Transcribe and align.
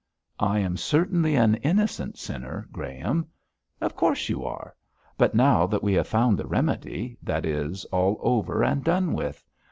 'I 0.39 0.57
am 0.61 0.77
certainly 0.77 1.35
an 1.35 1.53
innocent 1.57 2.17
sinner, 2.17 2.67
Graham.' 2.71 3.27
'Of 3.79 3.95
course 3.95 4.29
you 4.29 4.43
are; 4.43 4.75
but 5.15 5.35
now 5.35 5.67
that 5.67 5.83
we 5.83 5.93
have 5.93 6.07
found 6.07 6.39
the 6.39 6.47
remedy, 6.47 7.19
that 7.21 7.45
is 7.45 7.85
all 7.91 8.17
over 8.23 8.63
and 8.63 8.83
done 8.83 9.13
with. 9.13 9.43